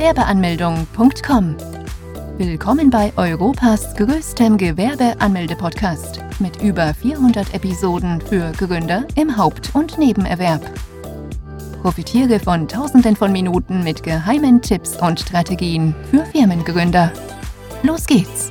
[0.00, 1.56] Gewerbeanmeldung.com.
[2.38, 10.62] Willkommen bei Europas größtem Gewerbeanmelde-Podcast mit über 400 Episoden für Gründer im Haupt- und Nebenerwerb.
[11.82, 17.12] Profitiere von Tausenden von Minuten mit geheimen Tipps und Strategien für Firmengründer.
[17.82, 18.50] Los geht's!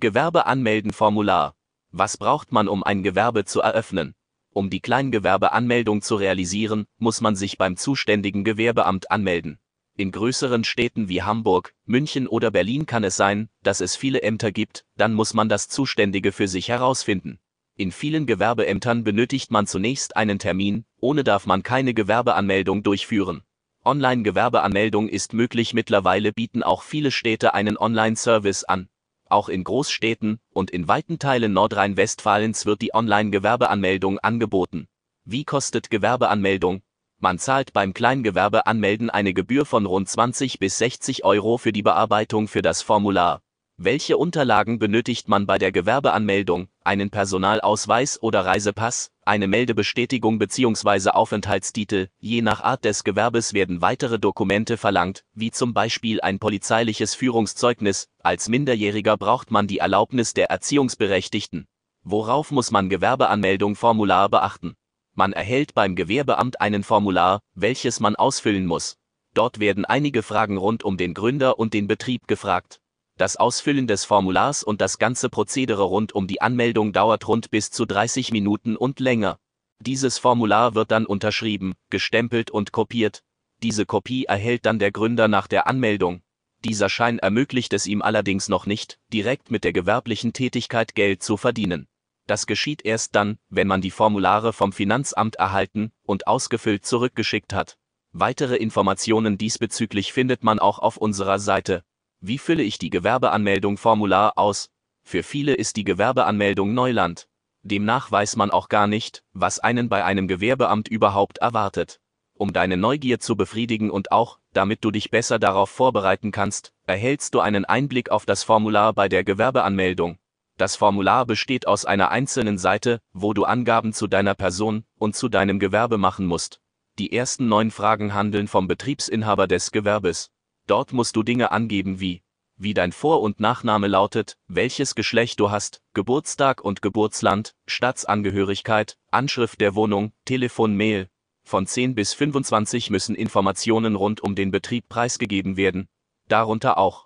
[0.00, 1.52] Gewerbeanmelden-Formular.
[1.92, 4.15] Was braucht man, um ein Gewerbe zu eröffnen?
[4.56, 9.58] Um die Kleingewerbeanmeldung zu realisieren, muss man sich beim zuständigen Gewerbeamt anmelden.
[9.98, 14.52] In größeren Städten wie Hamburg, München oder Berlin kann es sein, dass es viele Ämter
[14.52, 17.38] gibt, dann muss man das Zuständige für sich herausfinden.
[17.76, 23.42] In vielen Gewerbeämtern benötigt man zunächst einen Termin, ohne darf man keine Gewerbeanmeldung durchführen.
[23.84, 28.88] Online-Gewerbeanmeldung ist möglich mittlerweile bieten auch viele Städte einen Online-Service an.
[29.28, 34.86] Auch in Großstädten und in weiten Teilen Nordrhein-Westfalens wird die Online-Gewerbeanmeldung angeboten.
[35.24, 36.82] Wie kostet Gewerbeanmeldung?
[37.18, 42.46] Man zahlt beim Kleingewerbeanmelden eine Gebühr von rund 20 bis 60 Euro für die Bearbeitung
[42.46, 43.42] für das Formular.
[43.78, 46.68] Welche Unterlagen benötigt man bei der Gewerbeanmeldung?
[46.82, 51.10] Einen Personalausweis oder Reisepass, eine Meldebestätigung bzw.
[51.10, 52.08] Aufenthaltstitel.
[52.18, 58.08] Je nach Art des Gewerbes werden weitere Dokumente verlangt, wie zum Beispiel ein polizeiliches Führungszeugnis.
[58.22, 61.68] Als Minderjähriger braucht man die Erlaubnis der Erziehungsberechtigten.
[62.02, 64.74] Worauf muss man Gewerbeanmeldung Formular beachten?
[65.14, 68.96] Man erhält beim Gewerbeamt einen Formular, welches man ausfüllen muss.
[69.34, 72.80] Dort werden einige Fragen rund um den Gründer und den Betrieb gefragt.
[73.18, 77.70] Das Ausfüllen des Formulars und das ganze Prozedere rund um die Anmeldung dauert rund bis
[77.70, 79.38] zu 30 Minuten und länger.
[79.80, 83.22] Dieses Formular wird dann unterschrieben, gestempelt und kopiert.
[83.62, 86.20] Diese Kopie erhält dann der Gründer nach der Anmeldung.
[86.62, 91.38] Dieser Schein ermöglicht es ihm allerdings noch nicht, direkt mit der gewerblichen Tätigkeit Geld zu
[91.38, 91.88] verdienen.
[92.26, 97.78] Das geschieht erst dann, wenn man die Formulare vom Finanzamt erhalten und ausgefüllt zurückgeschickt hat.
[98.12, 101.82] Weitere Informationen diesbezüglich findet man auch auf unserer Seite
[102.20, 104.70] wie fülle ich die Gewerbeanmeldung Formular aus?
[105.02, 107.28] Für viele ist die Gewerbeanmeldung Neuland.
[107.62, 112.00] Demnach weiß man auch gar nicht, was einen bei einem Gewerbeamt überhaupt erwartet.
[112.34, 117.34] Um deine Neugier zu befriedigen und auch, damit du dich besser darauf vorbereiten kannst, erhältst
[117.34, 120.18] du einen Einblick auf das Formular bei der Gewerbeanmeldung.
[120.56, 125.28] Das Formular besteht aus einer einzelnen Seite, wo du Angaben zu deiner Person und zu
[125.28, 126.60] deinem Gewerbe machen musst.
[126.98, 130.30] Die ersten neun Fragen handeln vom Betriebsinhaber des Gewerbes.
[130.66, 132.22] Dort musst du Dinge angeben wie,
[132.56, 139.60] wie dein Vor- und Nachname lautet, welches Geschlecht du hast, Geburtstag und Geburtsland, Staatsangehörigkeit, Anschrift
[139.60, 141.08] der Wohnung, Telefon, Mail.
[141.44, 145.88] Von 10 bis 25 müssen Informationen rund um den Betrieb preisgegeben werden,
[146.26, 147.05] darunter auch,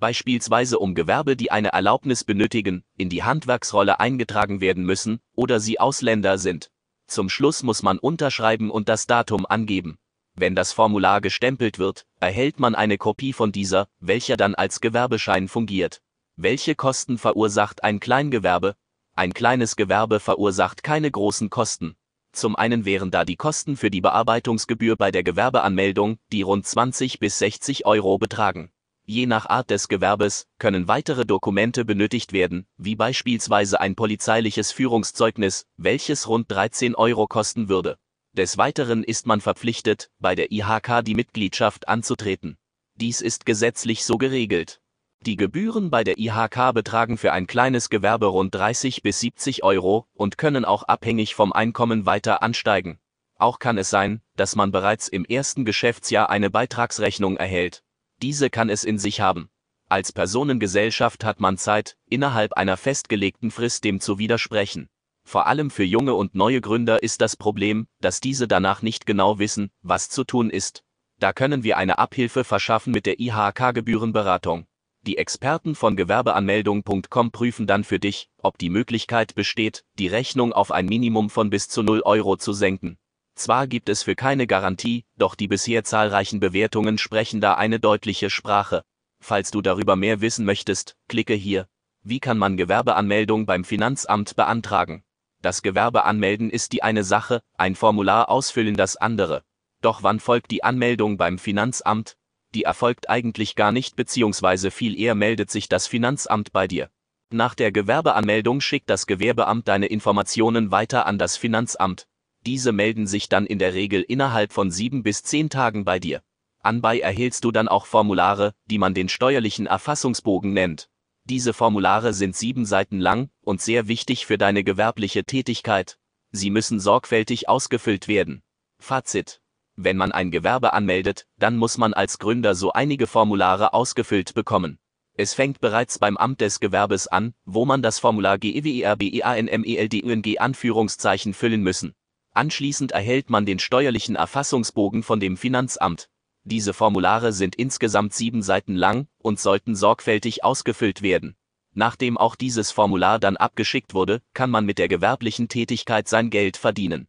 [0.00, 5.80] Beispielsweise um Gewerbe, die eine Erlaubnis benötigen, in die Handwerksrolle eingetragen werden müssen oder sie
[5.80, 6.70] Ausländer sind.
[7.08, 9.98] Zum Schluss muss man unterschreiben und das Datum angeben.
[10.36, 15.48] Wenn das Formular gestempelt wird, erhält man eine Kopie von dieser, welcher dann als Gewerbeschein
[15.48, 16.00] fungiert.
[16.36, 18.76] Welche Kosten verursacht ein Kleingewerbe?
[19.16, 21.96] Ein kleines Gewerbe verursacht keine großen Kosten.
[22.30, 27.18] Zum einen wären da die Kosten für die Bearbeitungsgebühr bei der Gewerbeanmeldung, die rund 20
[27.18, 28.70] bis 60 Euro betragen.
[29.10, 35.64] Je nach Art des Gewerbes können weitere Dokumente benötigt werden, wie beispielsweise ein polizeiliches Führungszeugnis,
[35.78, 37.96] welches rund 13 Euro kosten würde.
[38.34, 42.58] Des Weiteren ist man verpflichtet, bei der IHK die Mitgliedschaft anzutreten.
[42.96, 44.82] Dies ist gesetzlich so geregelt.
[45.24, 50.06] Die Gebühren bei der IHK betragen für ein kleines Gewerbe rund 30 bis 70 Euro
[50.12, 52.98] und können auch abhängig vom Einkommen weiter ansteigen.
[53.38, 57.82] Auch kann es sein, dass man bereits im ersten Geschäftsjahr eine Beitragsrechnung erhält.
[58.20, 59.48] Diese kann es in sich haben.
[59.88, 64.88] Als Personengesellschaft hat man Zeit, innerhalb einer festgelegten Frist dem zu widersprechen.
[65.24, 69.38] Vor allem für junge und neue Gründer ist das Problem, dass diese danach nicht genau
[69.38, 70.84] wissen, was zu tun ist.
[71.18, 74.66] Da können wir eine Abhilfe verschaffen mit der IHK-Gebührenberatung.
[75.02, 80.70] Die Experten von Gewerbeanmeldung.com prüfen dann für dich, ob die Möglichkeit besteht, die Rechnung auf
[80.70, 82.98] ein Minimum von bis zu 0 Euro zu senken.
[83.38, 88.30] Zwar gibt es für keine Garantie, doch die bisher zahlreichen Bewertungen sprechen da eine deutliche
[88.30, 88.82] Sprache.
[89.20, 91.68] Falls du darüber mehr wissen möchtest, klicke hier.
[92.02, 95.04] Wie kann man Gewerbeanmeldung beim Finanzamt beantragen?
[95.40, 99.44] Das Gewerbeanmelden ist die eine Sache, ein Formular ausfüllen das andere.
[99.82, 102.16] Doch wann folgt die Anmeldung beim Finanzamt?
[102.56, 104.72] Die erfolgt eigentlich gar nicht bzw.
[104.72, 106.90] viel eher meldet sich das Finanzamt bei dir.
[107.30, 112.08] Nach der Gewerbeanmeldung schickt das Gewerbeamt deine Informationen weiter an das Finanzamt.
[112.48, 116.22] Diese melden sich dann in der Regel innerhalb von sieben bis zehn Tagen bei dir.
[116.60, 120.88] Anbei erhältst du dann auch Formulare, die man den steuerlichen Erfassungsbogen nennt.
[121.24, 125.98] Diese Formulare sind sieben Seiten lang und sehr wichtig für deine gewerbliche Tätigkeit.
[126.30, 128.40] Sie müssen sorgfältig ausgefüllt werden.
[128.78, 129.42] Fazit.
[129.76, 134.78] Wenn man ein Gewerbe anmeldet, dann muss man als Gründer so einige Formulare ausgefüllt bekommen.
[135.12, 141.62] Es fängt bereits beim Amt des Gewerbes an, wo man das Formular GEWERBEANMELDUNG Anführungszeichen füllen
[141.62, 141.94] müssen.
[142.38, 146.08] Anschließend erhält man den steuerlichen Erfassungsbogen von dem Finanzamt.
[146.44, 151.34] Diese Formulare sind insgesamt sieben Seiten lang und sollten sorgfältig ausgefüllt werden.
[151.74, 156.56] Nachdem auch dieses Formular dann abgeschickt wurde, kann man mit der gewerblichen Tätigkeit sein Geld
[156.56, 157.08] verdienen.